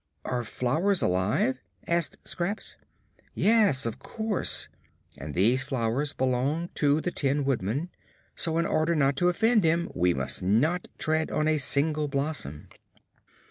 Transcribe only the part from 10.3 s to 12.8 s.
not tread on a single blossom."